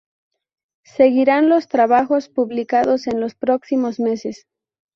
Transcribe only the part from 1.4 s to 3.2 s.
los trabajos publicados en